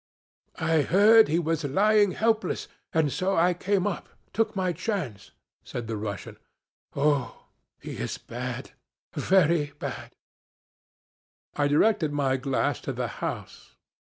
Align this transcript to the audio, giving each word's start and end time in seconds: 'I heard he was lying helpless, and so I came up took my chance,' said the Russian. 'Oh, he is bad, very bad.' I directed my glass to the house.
'I 0.55 0.81
heard 0.89 1.27
he 1.27 1.37
was 1.37 1.63
lying 1.63 2.13
helpless, 2.13 2.67
and 2.91 3.11
so 3.11 3.35
I 3.37 3.53
came 3.53 3.85
up 3.85 4.09
took 4.33 4.55
my 4.55 4.73
chance,' 4.73 5.29
said 5.63 5.85
the 5.85 5.95
Russian. 5.95 6.37
'Oh, 6.95 7.45
he 7.79 7.97
is 7.97 8.17
bad, 8.17 8.71
very 9.13 9.73
bad.' 9.77 10.15
I 11.53 11.67
directed 11.67 12.11
my 12.11 12.35
glass 12.35 12.81
to 12.81 12.93
the 12.93 13.07
house. 13.21 13.75